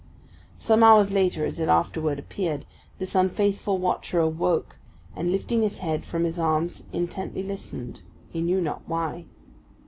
[0.57, 2.65] Some hours later, as it afterward appeared,
[2.97, 4.77] this unfaithful watcher awoke
[5.15, 8.01] and lifting his head from his arms intently listened
[8.31, 9.25] he knew not why.